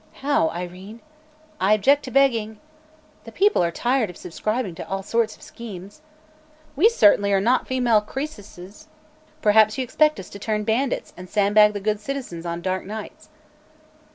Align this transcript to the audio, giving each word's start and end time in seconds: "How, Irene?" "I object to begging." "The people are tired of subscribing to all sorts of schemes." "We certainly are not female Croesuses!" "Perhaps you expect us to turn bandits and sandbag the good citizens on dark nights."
"How, 0.25 0.49
Irene?" 0.49 0.99
"I 1.59 1.73
object 1.73 2.01
to 2.05 2.09
begging." 2.09 2.59
"The 3.23 3.31
people 3.31 3.63
are 3.63 3.69
tired 3.69 4.09
of 4.09 4.17
subscribing 4.17 4.73
to 4.73 4.89
all 4.89 5.03
sorts 5.03 5.35
of 5.35 5.43
schemes." 5.43 6.01
"We 6.75 6.89
certainly 6.89 7.31
are 7.31 7.39
not 7.39 7.67
female 7.67 8.01
Croesuses!" 8.01 8.87
"Perhaps 9.43 9.77
you 9.77 9.83
expect 9.83 10.19
us 10.19 10.31
to 10.31 10.39
turn 10.39 10.63
bandits 10.63 11.13
and 11.15 11.29
sandbag 11.29 11.73
the 11.73 11.79
good 11.79 11.99
citizens 11.99 12.47
on 12.47 12.63
dark 12.63 12.83
nights." 12.83 13.29